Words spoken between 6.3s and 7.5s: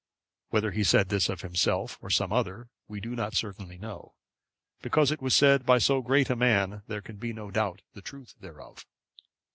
a man, there can be